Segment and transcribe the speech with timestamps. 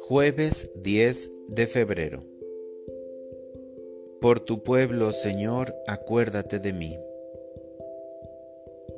[0.00, 2.24] Jueves 10 de febrero.
[4.20, 6.96] Por tu pueblo, Señor, acuérdate de mí.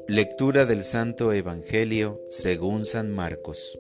[0.07, 3.79] Lectura del Santo Evangelio según San Marcos.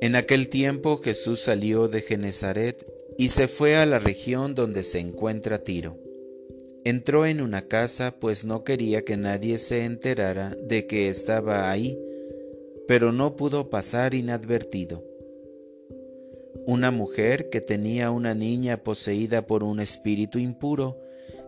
[0.00, 2.86] En aquel tiempo Jesús salió de Genezaret
[3.18, 6.07] y se fue a la región donde se encuentra Tiro.
[6.84, 11.98] Entró en una casa pues no quería que nadie se enterara de que estaba ahí
[12.88, 15.04] pero no pudo pasar inadvertido.
[16.66, 20.98] Una mujer que tenía una niña poseída por un espíritu impuro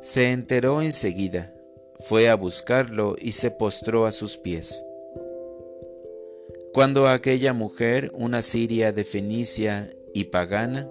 [0.02, 1.52] se enteró enseguida,
[1.98, 4.84] fue a buscarlo y se postró a sus pies.
[6.74, 10.90] Cuando aquella mujer, una siria de Fenicia y pagana,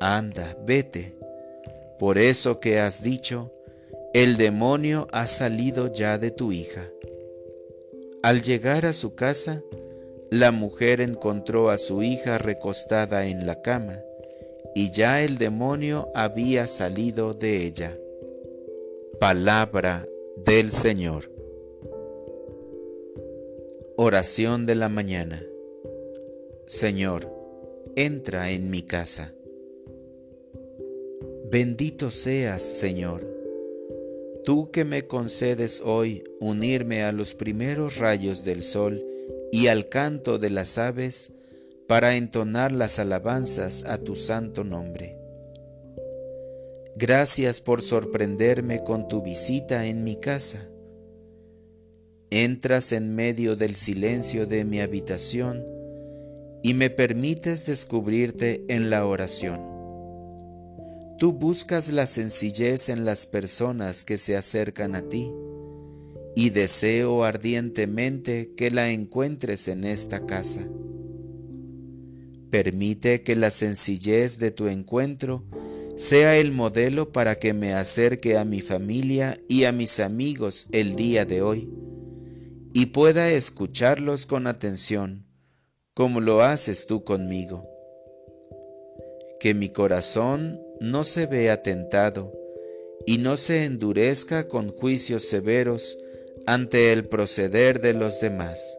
[0.00, 1.16] Anda, vete,
[1.98, 3.52] por eso que has dicho,
[4.12, 6.90] el demonio ha salido ya de tu hija.
[8.22, 9.62] Al llegar a su casa,
[10.30, 14.00] la mujer encontró a su hija recostada en la cama,
[14.74, 17.96] y ya el demonio había salido de ella.
[19.20, 20.04] Palabra
[20.44, 21.30] del Señor.
[23.96, 25.42] Oración de la mañana.
[26.66, 27.32] Señor,
[27.96, 29.35] entra en mi casa.
[31.50, 33.36] Bendito seas, Señor
[34.46, 39.04] tú que me concedes hoy unirme a los primeros rayos del sol
[39.50, 41.32] y al canto de las aves
[41.88, 45.18] para entonar las alabanzas a tu santo nombre.
[46.94, 50.64] Gracias por sorprenderme con tu visita en mi casa.
[52.30, 55.66] Entras en medio del silencio de mi habitación
[56.62, 59.75] y me permites descubrirte en la oración.
[61.18, 65.32] Tú buscas la sencillez en las personas que se acercan a ti
[66.34, 70.68] y deseo ardientemente que la encuentres en esta casa.
[72.50, 75.46] Permite que la sencillez de tu encuentro
[75.96, 80.96] sea el modelo para que me acerque a mi familia y a mis amigos el
[80.96, 81.70] día de hoy
[82.74, 85.24] y pueda escucharlos con atención,
[85.94, 87.66] como lo haces tú conmigo.
[89.40, 92.32] Que mi corazón no se vea tentado
[93.06, 95.98] y no se endurezca con juicios severos
[96.46, 98.78] ante el proceder de los demás.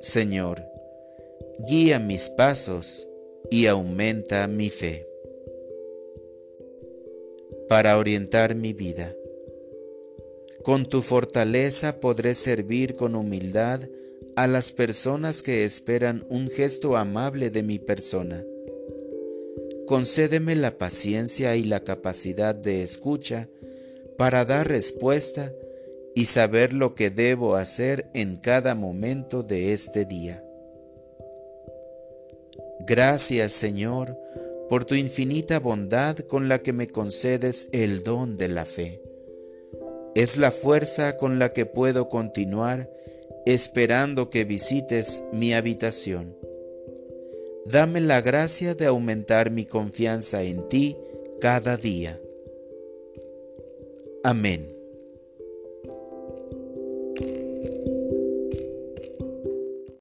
[0.00, 0.62] Señor,
[1.68, 3.08] guía mis pasos
[3.50, 5.08] y aumenta mi fe.
[7.68, 9.14] Para orientar mi vida.
[10.62, 13.80] Con tu fortaleza podré servir con humildad
[14.36, 18.44] a las personas que esperan un gesto amable de mi persona
[19.86, 23.48] concédeme la paciencia y la capacidad de escucha
[24.18, 25.52] para dar respuesta
[26.14, 30.42] y saber lo que debo hacer en cada momento de este día.
[32.80, 34.18] Gracias Señor
[34.68, 39.02] por tu infinita bondad con la que me concedes el don de la fe.
[40.14, 42.90] Es la fuerza con la que puedo continuar
[43.44, 46.35] esperando que visites mi habitación
[47.70, 50.96] dame la gracia de aumentar mi confianza en ti
[51.40, 52.20] cada día.
[54.22, 54.75] Amén.